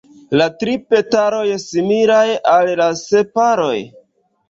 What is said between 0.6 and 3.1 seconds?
tri petaloj similaj al la